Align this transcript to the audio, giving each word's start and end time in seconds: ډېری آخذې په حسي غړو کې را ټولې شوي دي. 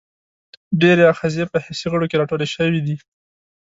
ډېری 0.81 1.03
آخذې 1.13 1.43
په 1.51 1.57
حسي 1.65 1.87
غړو 1.91 2.09
کې 2.09 2.19
را 2.19 2.25
ټولې 2.29 2.47
شوي 2.55 2.79
دي. 2.87 2.95